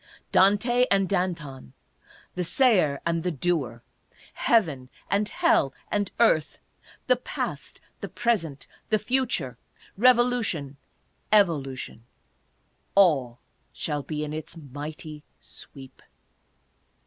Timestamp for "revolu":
9.99-10.43